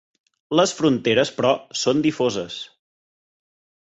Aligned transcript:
Les 0.59 0.73
fronteres, 0.79 1.33
però, 1.41 1.51
són 1.83 2.01
difoses. 2.07 2.57